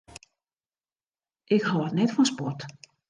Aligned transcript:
Ik 1.55 1.63
hâld 1.69 1.91
net 1.95 2.13
fan 2.15 2.27
sport. 2.31 2.59